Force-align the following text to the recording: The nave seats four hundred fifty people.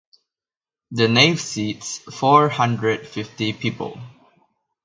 The 0.89 1.07
nave 1.07 1.39
seats 1.39 1.99
four 1.99 2.49
hundred 2.49 3.05
fifty 3.07 3.53
people. 3.53 3.99